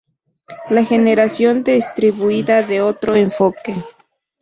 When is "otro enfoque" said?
2.85-3.75